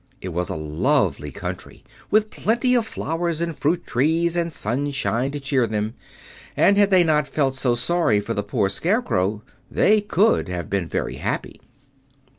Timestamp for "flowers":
2.87-3.39